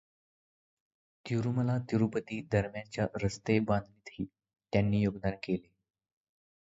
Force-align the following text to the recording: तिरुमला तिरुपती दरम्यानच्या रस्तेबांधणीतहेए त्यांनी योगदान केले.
तिरुमला 1.25 1.77
तिरुपती 1.91 2.41
दरम्यानच्या 2.51 3.05
रस्तेबांधणीतहेए 3.23 4.25
त्यांनी 4.73 5.01
योगदान 5.01 5.35
केले. 5.43 5.67